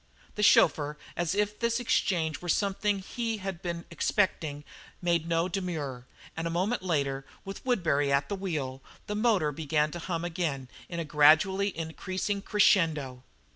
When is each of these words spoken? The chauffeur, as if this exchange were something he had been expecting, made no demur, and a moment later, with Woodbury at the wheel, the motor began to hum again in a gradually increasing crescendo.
The 0.33 0.41
chauffeur, 0.41 0.97
as 1.15 1.35
if 1.35 1.59
this 1.59 1.79
exchange 1.79 2.41
were 2.41 2.49
something 2.49 2.97
he 2.97 3.37
had 3.37 3.61
been 3.61 3.85
expecting, 3.91 4.63
made 4.99 5.27
no 5.27 5.47
demur, 5.47 6.07
and 6.35 6.47
a 6.47 6.49
moment 6.49 6.81
later, 6.81 7.23
with 7.45 7.63
Woodbury 7.63 8.11
at 8.11 8.27
the 8.27 8.35
wheel, 8.35 8.81
the 9.05 9.13
motor 9.13 9.51
began 9.51 9.91
to 9.91 9.99
hum 9.99 10.25
again 10.25 10.69
in 10.89 10.99
a 10.99 11.05
gradually 11.05 11.77
increasing 11.77 12.41
crescendo. 12.41 13.23